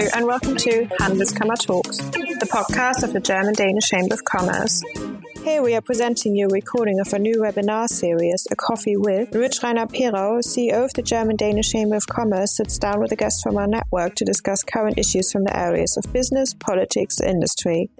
[0.00, 4.82] Hello, and welcome to Handelskammer Talks, the podcast of the German Danish Chamber of Commerce.
[5.44, 9.34] Here we are presenting you a recording of a new webinar series, A Coffee With,
[9.34, 13.12] in which Rainer Perau, CEO of the German Danish Chamber of Commerce, sits down with
[13.12, 17.20] a guest from our network to discuss current issues from the areas of business, politics,
[17.20, 17.90] industry.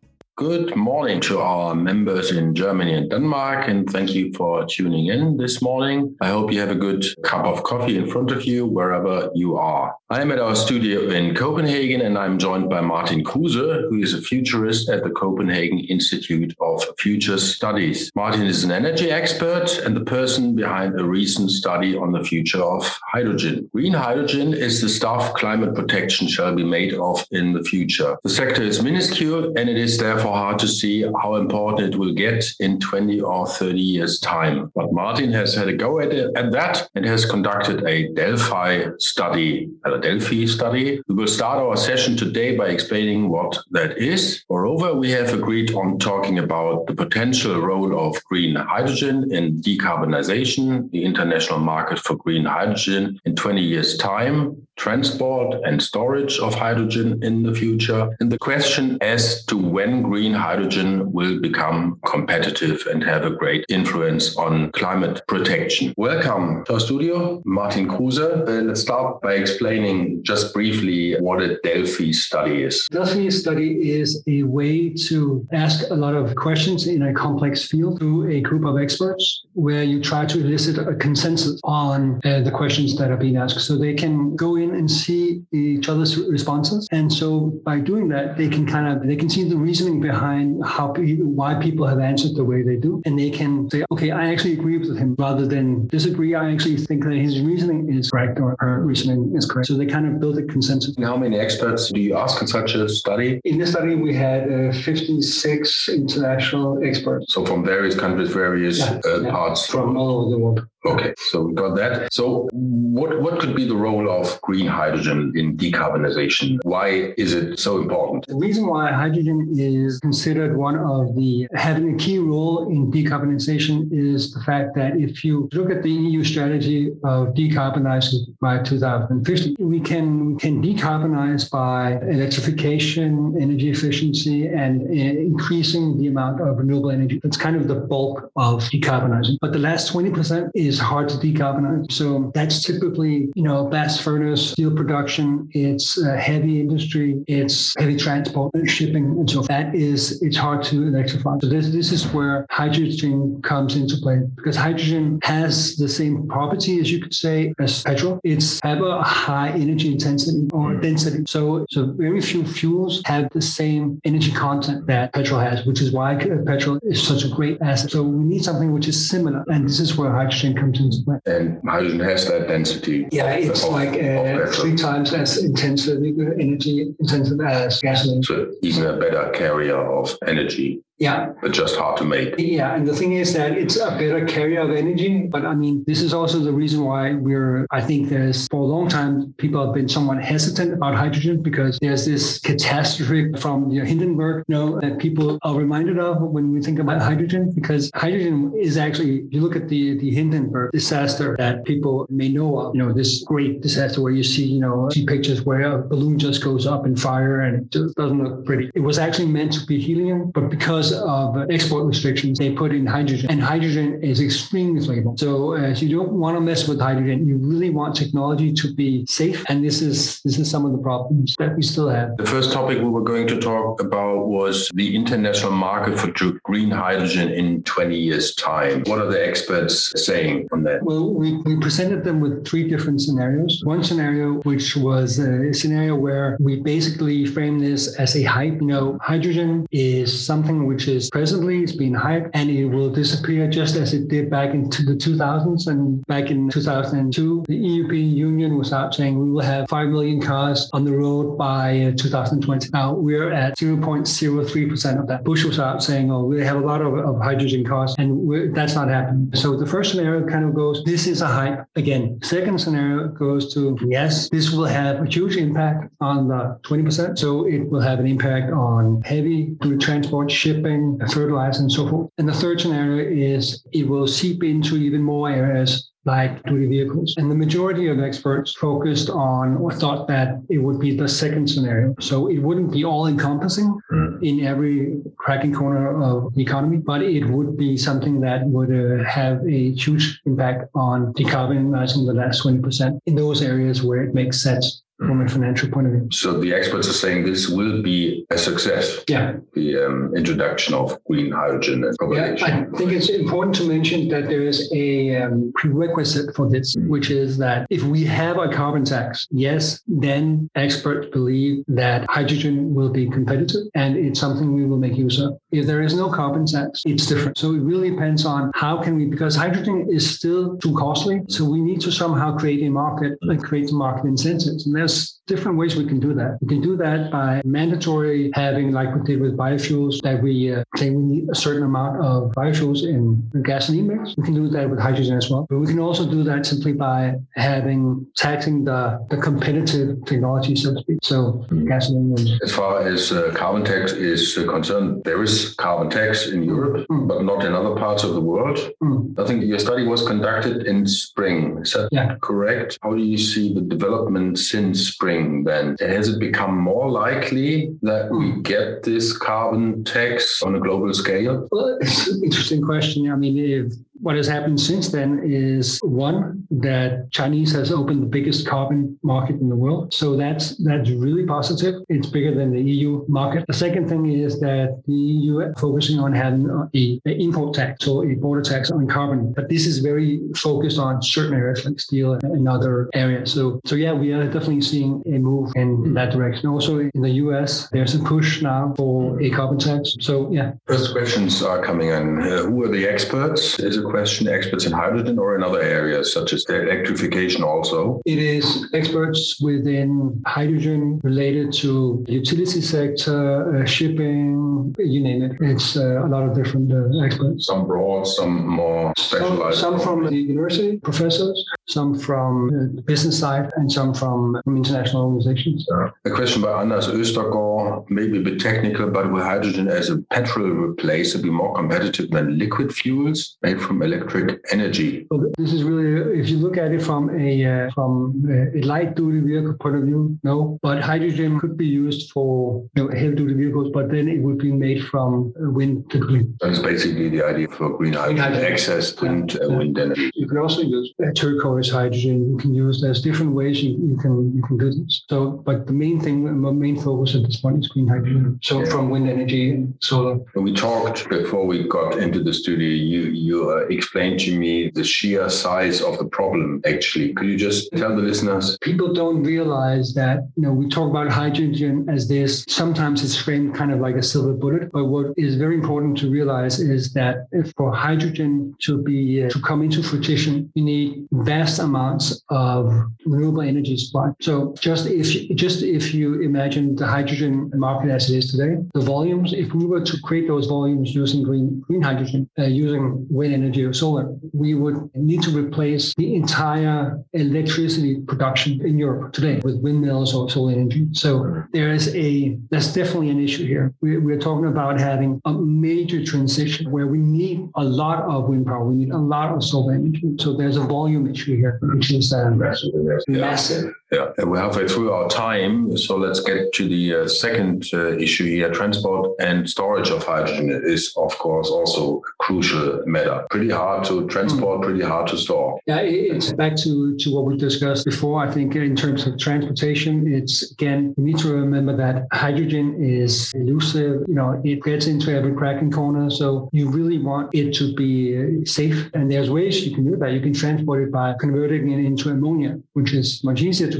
[0.40, 5.36] Good morning to our members in Germany and Denmark, and thank you for tuning in
[5.36, 6.16] this morning.
[6.22, 9.58] I hope you have a good cup of coffee in front of you wherever you
[9.58, 9.94] are.
[10.08, 14.14] I am at our studio in Copenhagen, and I'm joined by Martin Kruse, who is
[14.14, 18.10] a futurist at the Copenhagen Institute of Future Studies.
[18.14, 22.62] Martin is an energy expert and the person behind a recent study on the future
[22.62, 23.68] of hydrogen.
[23.74, 28.16] Green hydrogen is the stuff climate protection shall be made of in the future.
[28.22, 32.14] The sector is minuscule, and it is therefore hard to see how important it will
[32.14, 34.70] get in 20 or 30 years' time.
[34.74, 38.86] But Martin has had a go at, it, at that and has conducted a Delphi
[38.98, 41.00] study, a Delphi study.
[41.08, 44.44] We will start our session today by explaining what that is.
[44.48, 50.90] Moreover, we have agreed on talking about the potential role of green hydrogen in decarbonization,
[50.90, 57.22] the international market for green hydrogen in 20 years' time, transport and storage of hydrogen
[57.22, 63.04] in the future, and the question as to when green hydrogen will become competitive and
[63.04, 65.92] have a great influence on climate protection.
[65.98, 68.18] Welcome to our studio, Martin Kruse.
[68.18, 72.88] Uh, let's start by explaining just briefly what a Delphi study is.
[72.90, 78.00] Delphi study is a way to ask a lot of questions in a complex field
[78.00, 82.50] to a group of experts where you try to elicit a consensus on uh, the
[82.50, 83.60] questions that are being asked.
[83.60, 86.88] So they can go in and see each other's responses.
[86.92, 90.64] And so by doing that, they can kind of, they can see the reasoning behind
[90.64, 93.02] how, why people have answered the way they do.
[93.04, 96.34] And they can say, okay, I actually agree with him rather than disagree.
[96.34, 99.68] I actually think that his reasoning is correct or her reasoning is correct.
[99.68, 100.96] So they kind of build a consensus.
[100.96, 103.40] And how many experts do you ask in such a study?
[103.44, 107.32] In the study, we had uh, 56 international experts.
[107.32, 109.30] So from various countries, various yeah, uh, yeah.
[109.30, 109.66] parts.
[109.66, 110.66] From all over the world.
[110.86, 112.12] Okay, so we got that.
[112.12, 116.58] So, what what could be the role of green hydrogen in decarbonization?
[116.62, 118.26] Why is it so important?
[118.28, 123.92] The reason why hydrogen is considered one of the having a key role in decarbonization
[123.92, 129.56] is the fact that if you look at the EU strategy of decarbonizing by 2050,
[129.62, 136.90] we can can decarbonize by electrification, energy efficiency, and uh, increasing the amount of renewable
[136.90, 137.20] energy.
[137.22, 139.36] That's kind of the bulk of decarbonizing.
[139.42, 141.90] But the last 20% is is hard to decarbonize.
[142.00, 147.96] So that's typically, you know, blast furnace, steel production, it's a heavy industry, it's heavy
[147.96, 151.32] transport, shipping, and so that is, it's hard to electrify.
[151.42, 156.78] So this, this is where hydrogen comes into play because hydrogen has the same property
[156.80, 158.20] as you could say as petrol.
[158.22, 161.24] It's have a high energy intensity or density.
[161.26, 165.92] So, so very few fuels have the same energy content that petrol has, which is
[165.92, 166.14] why
[166.46, 167.90] petrol is such a great asset.
[167.90, 169.44] So we need something which is similar.
[169.48, 171.18] And this is where hydrogen comes into play.
[171.26, 173.08] And hydrogen has that density.
[173.10, 178.22] Yeah, it's of, like uh, three times as intensive energy intensive as gasoline.
[178.22, 180.82] So even a better carrier of energy.
[181.00, 181.32] Yeah.
[181.40, 182.34] But just hard to make.
[182.38, 182.74] Yeah.
[182.74, 185.26] And the thing is that it's a better carrier of energy.
[185.26, 188.64] But I mean, this is also the reason why we're, I think there's for a
[188.64, 193.80] long time, people have been somewhat hesitant about hydrogen because there's this catastrophe from you
[193.80, 197.90] know, Hindenburg, you know, that people are reminded of when we think about hydrogen, because
[197.94, 202.58] hydrogen is actually, if you look at the, the Hindenburg disaster that people may know
[202.58, 205.78] of, you know, this great disaster where you see, you know, see pictures where a
[205.82, 208.70] balloon just goes up in fire and it just doesn't look pretty.
[208.74, 212.86] It was actually meant to be helium, but because of export restrictions, they put in
[212.86, 215.18] hydrogen, and hydrogen is extremely flammable.
[215.18, 217.26] So uh, you don't want to mess with hydrogen.
[217.26, 220.78] You really want technology to be safe, and this is this is some of the
[220.78, 222.16] problems that we still have.
[222.16, 226.10] The first topic we were going to talk about was the international market for
[226.44, 228.82] green hydrogen in 20 years' time.
[228.86, 230.82] What are the experts saying on that?
[230.82, 233.60] Well, we, we presented them with three different scenarios.
[233.64, 238.60] One scenario, which was a scenario where we basically frame this as a hype.
[238.60, 242.88] You know, hydrogen is something which which is presently it's being hyped and it will
[242.88, 248.16] disappear just as it did back into the 2000s and back in 2002 the European
[248.16, 251.92] Union was out saying we will have 5 million cars on the road by uh,
[251.96, 255.22] 2020 now we're at 0.03% of that.
[255.22, 258.74] Bush was out saying oh we have a lot of, of hydrogen cars and that's
[258.74, 259.30] not happening.
[259.34, 262.18] So the first scenario kind of goes this is a hype again.
[262.22, 267.46] Second scenario goes to yes this will have a huge impact on the 20% so
[267.46, 272.10] it will have an impact on heavy transport shipping shipping, fertilizer, and so forth.
[272.18, 277.14] And the third scenario is it will seep into even more areas like duty vehicles.
[277.18, 281.48] And the majority of experts focused on or thought that it would be the second
[281.50, 281.94] scenario.
[282.00, 284.22] So it wouldn't be all encompassing mm.
[284.22, 289.04] in every cracking corner of the economy, but it would be something that would uh,
[289.04, 294.42] have a huge impact on decarbonizing the last 20% in those areas where it makes
[294.42, 296.08] sense from a financial point of view.
[296.12, 299.02] So the experts are saying this will be a success.
[299.08, 299.36] Yeah.
[299.54, 304.28] The um, introduction of green hydrogen and Yeah, I think it's important to mention that
[304.28, 306.88] there is a um, prerequisite for this, mm-hmm.
[306.88, 312.74] which is that if we have a carbon tax, yes, then experts believe that hydrogen
[312.74, 315.38] will be competitive and it's something we will make use of.
[315.50, 317.38] If there is no carbon tax, it's different.
[317.38, 321.22] So it really depends on how can we, because hydrogen is still too costly.
[321.28, 324.66] So we need to somehow create a market, like create market incentives.
[324.66, 326.38] And there's there's different ways we can do that.
[326.40, 330.64] We can do that by mandatory having, like we did with biofuels, that we uh,
[330.76, 334.16] say we need a certain amount of biofuels in the gasoline mix.
[334.16, 335.46] We can do that with hydrogen as well.
[335.48, 340.74] But we can also do that simply by having taxing the, the competitive technology, so
[340.74, 340.98] to speak.
[341.02, 341.68] So mm.
[341.68, 342.14] gasoline.
[342.18, 346.42] And, as far as uh, carbon tax is uh, concerned, there is carbon tax in
[346.42, 347.06] Europe, mm.
[347.06, 348.58] but not in other parts of the world.
[348.82, 349.18] Mm.
[349.18, 351.58] I think your study was conducted in spring.
[351.62, 352.16] Is that yeah.
[352.20, 352.78] correct?
[352.82, 355.76] How do you see the development since spring then?
[355.80, 358.42] Has it become more likely that we hmm.
[358.42, 361.48] get this carbon tax on a global scale?
[361.50, 363.10] Well, it's an interesting question.
[363.10, 363.72] I mean, if
[364.02, 369.40] what has happened since then is one that Chinese has opened the biggest carbon market
[369.40, 369.92] in the world.
[369.92, 371.82] So that's that's really positive.
[371.88, 373.44] It's bigger than the EU market.
[373.46, 377.86] The second thing is that the EU is focusing on having a, a import tax
[377.86, 379.32] or a border tax on carbon.
[379.32, 383.32] But this is very focused on certain areas like steel and other areas.
[383.32, 386.48] So so yeah, we are definitely seeing a move in that direction.
[386.48, 389.96] Also in the US, there's a push now for a carbon tax.
[390.00, 390.52] So yeah.
[390.66, 392.20] First questions are coming in.
[392.20, 393.58] Uh, who are the experts?
[393.58, 398.00] Is it question experts in hydrogen or in other areas such as electrification also?
[398.06, 405.32] It is experts within hydrogen related to utility sector, uh, shipping, you name it.
[405.40, 407.46] It's uh, a lot of different uh, experts.
[407.46, 409.58] Some broad, some more specialized.
[409.58, 414.56] Some, some from the university professors, some from the business side, and some from, from
[414.56, 415.66] international organizations.
[416.04, 420.48] A question by Anders Östergaard, maybe a bit technical, but will hydrogen as a petrol
[420.48, 425.06] replacer be more competitive than liquid fuels made from electric energy?
[425.38, 429.20] This is really, if you look at it from a uh, from a light duty
[429.20, 430.58] vehicle point of view, no.
[430.62, 434.38] But hydrogen could be used for you know, heavy duty vehicles, but then it would
[434.38, 436.26] be made from wind typically.
[436.40, 438.52] That's basically the idea for green hydrogen, hydrogen.
[438.52, 439.46] access to yeah.
[439.46, 440.10] wind energy.
[440.14, 442.30] You can also use turquoise hydrogen.
[442.30, 445.04] You can use there's different ways you, you can you can do this.
[445.08, 448.38] So, but the main thing, the main focus at this point is green hydrogen.
[448.42, 448.70] So yeah.
[448.70, 450.18] from wind energy and solar.
[450.34, 452.68] We talked before we got into the studio.
[452.68, 457.12] You you uh, explain to me the sheer size of the problem, actually.
[457.14, 458.58] Could you just tell the listeners?
[458.60, 463.54] People don't realize that, you know, we talk about hydrogen as this, sometimes it's framed
[463.54, 464.70] kind of like a silver bullet.
[464.72, 467.26] But what is very important to realize is that
[467.56, 472.72] for hydrogen to be, uh, to come into fruition, you need vast amounts of
[473.04, 474.10] renewable energy supply.
[474.20, 475.06] So just if,
[475.36, 479.64] just if you imagine the hydrogen market as it is today, the volumes, if we
[479.66, 484.54] were to create those volumes using green, green hydrogen, uh, using wind energy solar, we
[484.54, 490.52] would need to replace the entire electricity production in Europe today with windmills or solar
[490.52, 490.86] energy.
[490.92, 493.72] So there is a, that's definitely an issue here.
[493.80, 498.46] We're, we're talking about having a major transition where we need a lot of wind
[498.46, 498.64] power.
[498.64, 500.14] We need a lot of solar energy.
[500.18, 502.70] So there's a volume issue here, which is uh, massive.
[503.08, 503.74] massive.
[503.90, 508.24] Yeah, we're halfway through our time, so let's get to the uh, second uh, issue
[508.24, 508.48] here.
[508.52, 513.26] Transport and storage of hydrogen is, of course, also a crucial matter.
[513.30, 514.62] Pretty hard to transport, mm.
[514.62, 515.58] pretty hard to store.
[515.66, 518.24] Yeah, it's back to, to what we discussed before.
[518.24, 523.32] I think in terms of transportation, it's again, we need to remember that hydrogen is
[523.34, 524.04] elusive.
[524.06, 526.10] You know, it gets into every crack and corner.
[526.10, 528.88] So you really want it to be uh, safe.
[528.94, 530.12] And there's ways you can do that.
[530.12, 533.79] You can transport it by converting it into ammonia, which is much easier to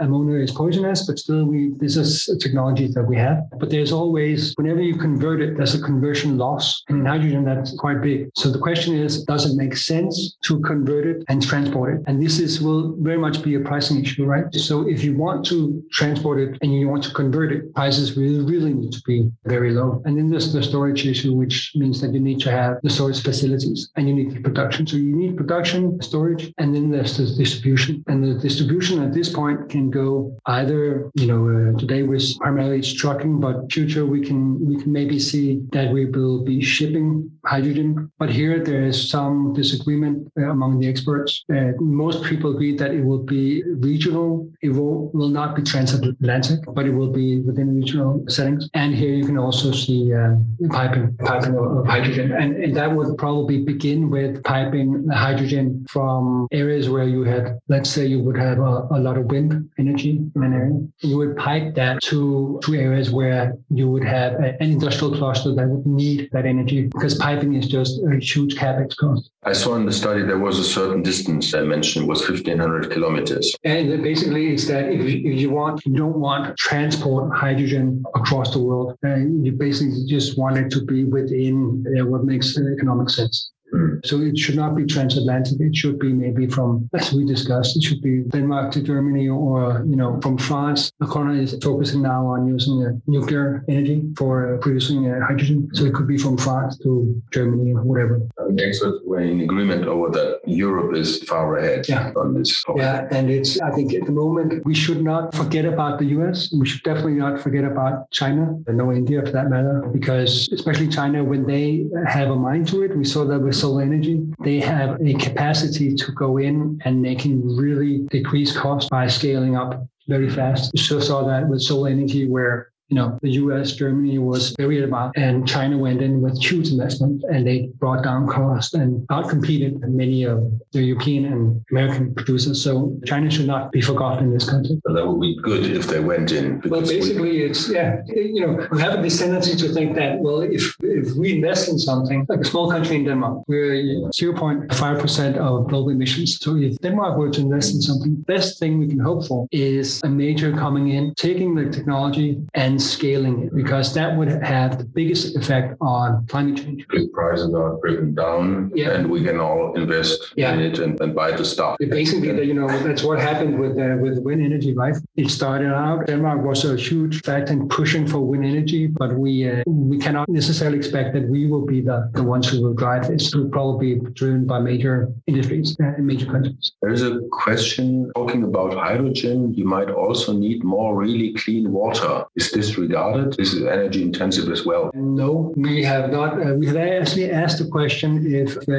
[0.00, 3.38] Ammonia is poisonous, but still, we this is a technology that we have.
[3.58, 6.82] But there's always, whenever you convert it, there's a conversion loss.
[6.88, 8.30] And in hydrogen, that's quite big.
[8.36, 12.00] So the question is, does it make sense to convert it and transport it?
[12.06, 14.52] And this is will very much be a pricing issue, right?
[14.54, 18.44] So if you want to transport it and you want to convert it, prices really,
[18.44, 20.02] really need to be very low.
[20.04, 23.22] And then there's the storage issue, which means that you need to have the storage
[23.22, 24.86] facilities and you need the production.
[24.86, 28.04] So you need production, storage, and then there's the distribution.
[28.08, 33.40] And the distribution at point can go either, you know, uh, today we're primarily trucking,
[33.40, 38.10] but future we can we can maybe see that we will be shipping hydrogen.
[38.18, 41.44] But here there is some disagreement uh, among the experts.
[41.52, 44.48] Uh, most people agree that it will be regional.
[44.62, 48.68] It will, will not be transatlantic, but it will be within regional settings.
[48.74, 50.36] And here you can also see uh,
[50.70, 56.88] piping piping of hydrogen, and, and that would probably begin with piping hydrogen from areas
[56.88, 60.42] where you had, let's say, you would have a, a lot of wind energy in
[60.42, 60.80] an area.
[61.00, 65.54] You would pipe that to to areas where you would have a, an industrial cluster
[65.54, 69.30] that would need that energy because piping is just a huge capex cost.
[69.42, 73.54] I saw in the study there was a certain distance I mentioned was 1500 kilometers.
[73.64, 78.52] And basically, it's that if you, if you want, you don't want transport hydrogen across
[78.52, 78.98] the world.
[79.04, 83.50] Uh, you basically just want it to be within uh, what makes economic sense.
[83.72, 84.04] Mm.
[84.04, 85.60] So it should not be transatlantic.
[85.60, 89.84] It should be maybe from, as we discussed, it should be Denmark to Germany or,
[89.88, 90.92] you know, from France.
[91.00, 95.68] Macron is focusing now on using uh, nuclear energy for uh, producing uh, hydrogen.
[95.74, 98.20] So it could be from France to Germany or whatever.
[98.36, 102.12] The experts were in agreement over that Europe is far ahead yeah.
[102.16, 102.64] on this.
[102.64, 102.82] Topic.
[102.82, 106.52] Yeah, and it's, I think at the moment, we should not forget about the US.
[106.52, 110.88] We should definitely not forget about China and no India for that matter, because especially
[110.88, 114.26] China, when they have a mind to it, we saw that with solar energy.
[114.42, 119.56] They have a capacity to go in and they can really decrease cost by scaling
[119.56, 120.72] up very fast.
[120.74, 125.16] Just saw that with solar energy where you know, the US, Germany was very advanced,
[125.16, 130.24] and China went in with huge investment and they brought down cost and outcompeted many
[130.24, 130.38] of
[130.72, 132.62] the European and American producers.
[132.62, 134.82] So China should not be forgotten in this context.
[134.84, 136.60] that would be good if they went in.
[136.66, 137.44] Well, basically, we...
[137.44, 141.36] it's, yeah, you know, we have a tendency to think that, well, if, if we
[141.36, 146.38] invest in something, like a small country in Denmark, we're 0.5% of global emissions.
[146.40, 149.46] So if Denmark were to invest in something, the best thing we can hope for
[149.52, 154.78] is a major coming in, taking the technology and scaling it because that would have
[154.78, 156.86] the biggest effect on climate change.
[156.90, 158.90] If prices are driven down yeah.
[158.92, 160.52] and we can all invest yeah.
[160.52, 161.76] in it and, and buy the stuff.
[161.78, 164.96] Basically, you know, that's what happened with uh, with wind energy, right?
[165.16, 169.48] It started out, Denmark was a huge factor in pushing for wind energy, but we
[169.48, 173.08] uh, we cannot necessarily expect that we will be the, the ones who will drive
[173.08, 173.28] this.
[173.28, 176.72] It will probably be driven by major industries uh, and major countries.
[176.82, 179.54] There's a question talking about hydrogen.
[179.54, 182.24] You might also need more really clean water.
[182.36, 183.34] Is this disregarded?
[183.36, 184.90] This is energy intensive as well.
[184.94, 186.34] No, we have not.
[186.34, 188.76] Uh, we have actually asked the question if uh,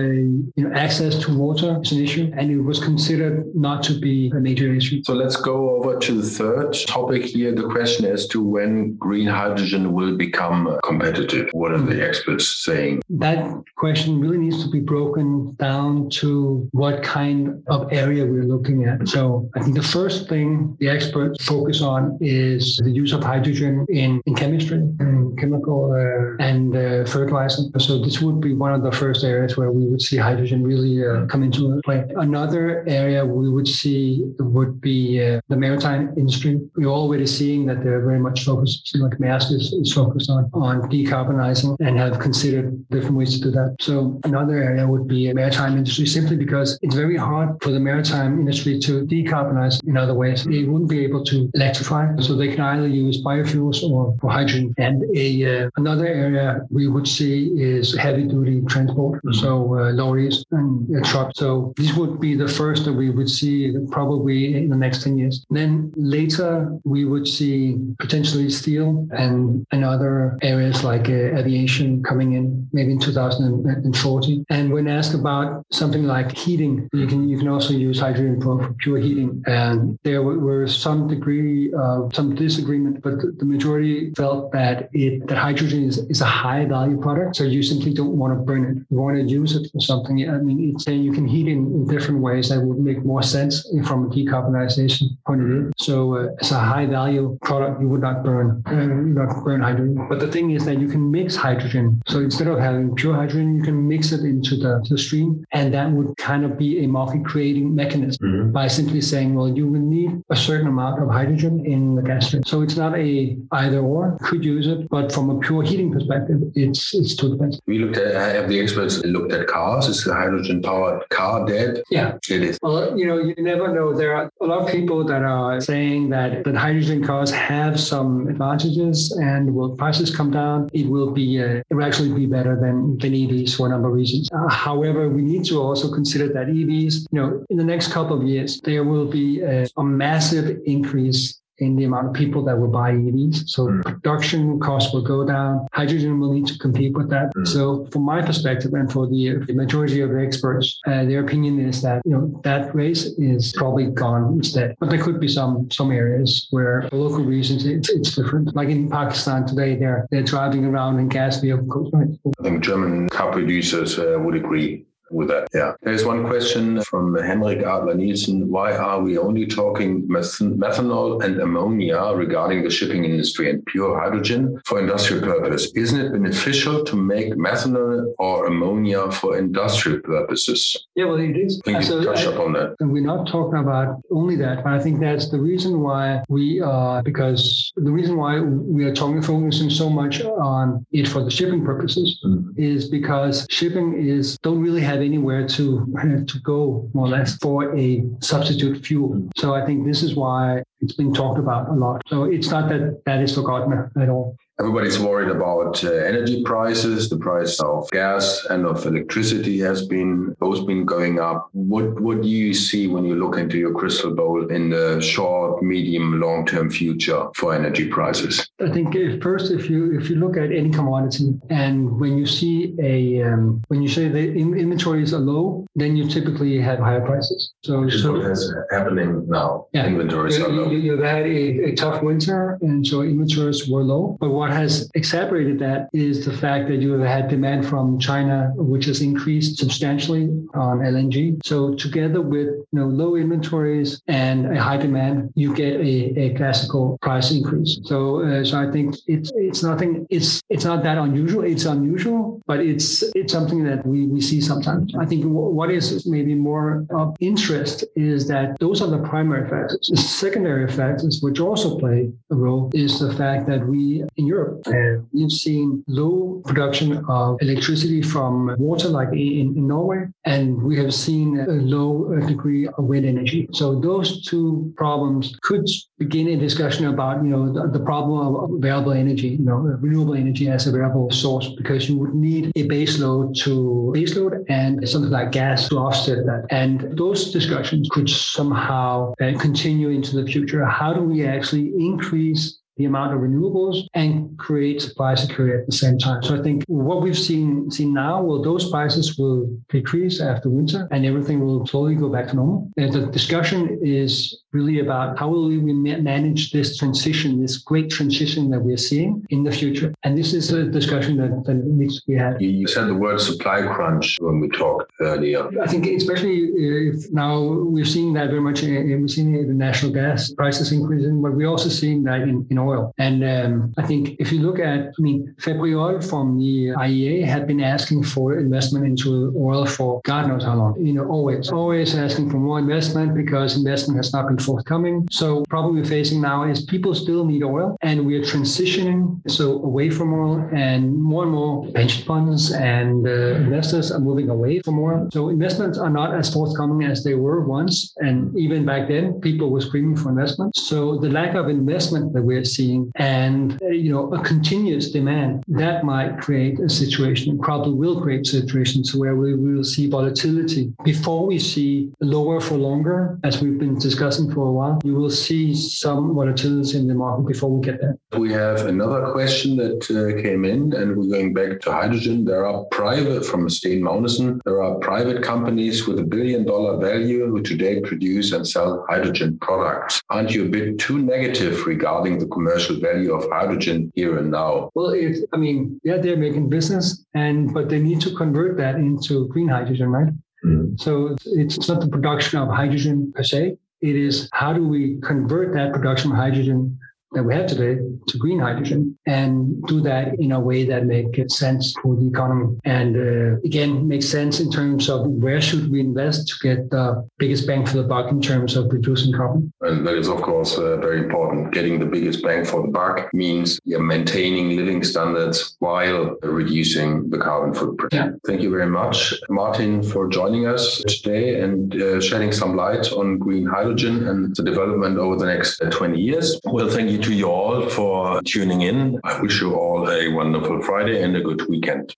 [0.57, 4.31] you know, access to water is an issue, and it was considered not to be
[4.35, 5.01] a major issue.
[5.03, 7.53] So let's go over to the third topic here.
[7.53, 11.49] The question as to when green hydrogen will become competitive.
[11.53, 13.01] What are the experts saying?
[13.09, 13.39] That
[13.75, 19.07] question really needs to be broken down to what kind of area we're looking at.
[19.07, 23.80] So I think the first thing the experts focus on is the use of hydrogen
[23.89, 27.63] in, in chemistry and chemical uh, and uh, fertilizer.
[27.79, 31.05] So this would be one of the first areas where we would see hydrogen really
[31.05, 32.03] uh, come into play.
[32.15, 36.59] Another area we would see would be uh, the maritime industry.
[36.75, 40.81] We're already seeing that they're very much focused, like Maersk is, is focused on, on
[40.89, 43.75] decarbonizing and have considered different ways to do that.
[43.79, 48.39] So another area would be maritime industry simply because it's very hard for the maritime
[48.39, 50.43] industry to decarbonize in other ways.
[50.43, 53.21] They wouldn't be able to electrify, so they can either use
[53.61, 54.73] biofuels or for hydrogen.
[54.77, 59.39] And a uh, another area we would see is heavy duty transport, mm-hmm.
[59.39, 61.39] so uh, lorries and uh, trucks.
[61.39, 65.17] So this would be the first that we would see probably in the next 10
[65.17, 65.45] years.
[65.49, 72.33] Then later we would see potentially steel and, and other areas like uh, aviation coming
[72.33, 74.45] in maybe in 2040.
[74.49, 78.61] And when asked about something like heating, you can you can also use hydrogen for,
[78.63, 79.41] for pure heating.
[79.45, 85.37] And there were some degree of some disagreement, but the majority felt that it that
[85.37, 87.35] hydrogen is, is a high value product.
[87.37, 88.75] So you simply don't want to burn it.
[88.89, 90.15] You want to use it for something.
[90.29, 93.23] I mean, it's saying you can heat in, in different ways that would make more
[93.23, 93.53] sense
[93.87, 95.71] from a decarbonization point of view.
[95.77, 98.73] So uh, as a high value product, you would not burn uh,
[99.19, 100.07] not burn hydrogen.
[100.09, 102.01] But the thing is that you can mix hydrogen.
[102.07, 105.73] So instead of having pure hydrogen, you can mix it into the, the stream, and
[105.73, 108.51] that would kind of be a market creating mechanism mm-hmm.
[108.51, 112.27] by simply saying, well, you will need a certain amount of hydrogen in the gas
[112.27, 112.43] stream.
[112.45, 114.89] So it's not a either or, could use it.
[114.89, 117.61] But from a pure heating perspective, it's it's too expensive.
[117.67, 119.87] We looked at have the experts looked at cars?
[119.87, 121.81] Is the hydrogen powered car dead?
[121.89, 122.59] Yeah, it is.
[122.61, 123.93] Well, you know, you never know.
[123.93, 128.27] There are a lot of people that are saying that that hydrogen cars have some
[128.27, 132.55] advantages, and will prices come down, it will be uh, it will actually be better
[132.59, 134.29] than than EVs for a number of reasons.
[134.33, 138.19] Uh, however, we need to also consider that EVs, you know, in the next couple
[138.19, 142.57] of years, there will be a, a massive increase in the amount of people that
[142.59, 143.47] will buy EVs.
[143.47, 143.83] So mm.
[143.83, 145.67] production costs will go down.
[145.71, 147.33] Hydrogen will need to compete with that.
[147.35, 147.47] Mm.
[147.47, 151.59] So from my perspective and for the, the majority of the experts, uh, their opinion
[151.59, 154.75] is that, you know, that race is probably gone instead.
[154.79, 158.55] But there could be some, some areas where for local reasons it's, it's different.
[158.55, 161.91] Like in Pakistan today, they're, they're driving around in gas vehicles.
[161.93, 162.09] Right?
[162.39, 165.47] I think German car producers uh, would agree with that.
[165.53, 165.73] Yeah.
[165.81, 168.49] There's one question from Henrik Adler Nielsen.
[168.49, 174.59] Why are we only talking methanol and ammonia regarding the shipping industry and pure hydrogen
[174.65, 175.71] for industrial purpose?
[175.75, 180.87] Isn't it beneficial to make methanol or ammonia for industrial purposes?
[180.95, 181.61] Yeah, well, it is.
[181.63, 182.75] Can you so touch I, upon that?
[182.79, 186.61] And we're not talking about only that, but I think that's the reason why we
[186.61, 191.31] are, because the reason why we are talking, focusing so much on it for the
[191.31, 192.47] shipping purposes mm.
[192.57, 195.85] is because shipping is, don't really have have anywhere to
[196.27, 199.29] to go more or less for a substitute fuel.
[199.37, 202.01] So I think this is why it's been talked about a lot.
[202.07, 204.35] So it's not that that is forgotten at all.
[204.59, 207.09] Everybody's worried about uh, energy prices.
[207.09, 211.49] The price of gas and of electricity has been both been going up.
[211.53, 215.63] What what do you see when you look into your crystal ball in the short,
[215.63, 218.47] medium, long term future for energy prices?
[218.59, 222.27] I think if first, if you if you look at any commodity and when you
[222.27, 227.05] see a um, when you say the inventories are low, then you typically have higher
[227.05, 227.53] prices.
[227.63, 229.67] So, so what is happening now.
[229.73, 230.69] Yeah, inventories you, are low.
[230.69, 234.17] You, have had a, a tough winter, and so inventories were low.
[234.19, 238.51] But what has exacerbated that is the fact that you have had demand from China,
[238.55, 240.23] which has increased substantially
[240.55, 241.39] on LNG.
[241.45, 245.93] So together with you know, low inventories and a high demand, you get a,
[246.23, 247.79] a classical price increase.
[247.83, 250.07] So, uh, so I think it's it's nothing.
[250.09, 251.43] It's it's not that unusual.
[251.43, 254.95] It's unusual, but it's it's something that we we see sometimes.
[255.03, 255.21] I think
[255.59, 259.85] what is maybe more of interest is that those are the primary factors.
[259.93, 264.57] The secondary factors, which also play a role, is the fact that we in Europe.
[264.79, 265.65] And we've seen
[265.99, 268.31] low production of electricity from
[268.67, 270.01] water, like in, in Norway,
[270.33, 271.89] and we have seen a low
[272.33, 273.41] degree of wind energy.
[273.59, 275.65] So those two problems could
[276.03, 280.15] begin a discussion about, you know, the, the problem of available energy, you know, renewable
[280.23, 284.33] energy as a variable source, because you would need a base load to base load
[284.49, 286.45] and something like gas to offset that.
[286.49, 290.65] And those discussions could somehow uh, continue into the future.
[290.65, 295.75] How do we actually increase the amount of renewables and create supply security at the
[295.75, 296.23] same time.
[296.23, 300.87] So I think what we've seen seen now, well, those prices will decrease after winter
[300.91, 302.71] and everything will slowly go back to normal.
[302.77, 308.49] And the discussion is really about how will we manage this transition, this great transition
[308.49, 309.93] that we're seeing in the future.
[310.03, 312.41] And this is a discussion that, that needs to be had.
[312.41, 315.47] You said the word supply crunch when we talked earlier.
[315.61, 320.31] I think especially if now we're seeing that very much, we're seeing the natural gas
[320.31, 322.93] prices increasing, but we're also seeing that in, in oil.
[322.97, 327.25] And um, I think if you look at, I mean, Fatih Birol from the IEA
[327.25, 330.85] had been asking for investment into oil for God knows how long.
[330.85, 335.07] You know, always, always asking for more investment because investment has not been forthcoming.
[335.11, 339.89] So problem we're facing now is people still need oil and we're transitioning so away
[339.89, 343.11] from oil and more and more pension funds and uh,
[343.45, 345.09] investors are moving away from oil.
[345.11, 347.93] So investments are not as forthcoming as they were once.
[347.97, 350.55] And even back then, people were screaming for investment.
[350.55, 355.43] So the lack of investment that we're seeing and, uh, you know, a continuous demand
[355.47, 360.73] that might create a situation, and probably will create situations where we will see volatility
[360.83, 365.09] before we see lower for longer, as we've been discussing for a while, you will
[365.09, 367.97] see some volatility in the market before we get there.
[368.17, 372.25] We have another question that uh, came in, and we're going back to hydrogen.
[372.25, 377.27] There are private, from Steen Magnusson, there are private companies with a billion dollar value
[377.27, 380.01] who today produce and sell hydrogen products.
[380.09, 384.69] Aren't you a bit too negative regarding the commercial value of hydrogen here and now?
[384.75, 388.75] Well, it, I mean, yeah, they're making business, and but they need to convert that
[388.75, 390.13] into green hydrogen, right?
[390.43, 390.79] Mm.
[390.79, 395.53] So it's not the production of hydrogen per se, it is how do we convert
[395.53, 396.77] that production of hydrogen
[397.11, 401.37] that we have today to green hydrogen and do that in a way that makes
[401.37, 402.57] sense for the economy.
[402.63, 407.07] And uh, again, makes sense in terms of where should we invest to get the
[407.17, 409.51] biggest bang for the buck in terms of reducing carbon.
[409.61, 411.51] And that is, of course, uh, very important.
[411.51, 417.17] Getting the biggest bang for the buck means yeah, maintaining living standards while reducing the
[417.17, 417.93] carbon footprint.
[417.93, 418.11] Yeah.
[418.25, 423.17] Thank you very much, Martin, for joining us today and uh, shedding some light on
[423.17, 426.39] green hydrogen and the development over the next uh, 20 years.
[426.45, 428.99] Well, thank you to you all for tuning in.
[429.03, 431.95] I wish you all a wonderful Friday and a good weekend.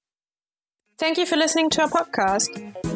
[0.98, 2.50] Thank you for listening to our podcast.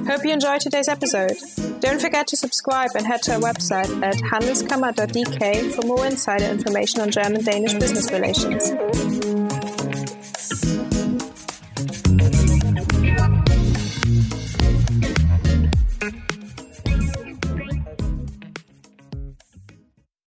[0.07, 1.37] Hope you enjoyed today's episode.
[1.79, 7.01] Don't forget to subscribe and head to our website at handelskammer.dk for more insider information
[7.01, 9.46] on German Danish business relations.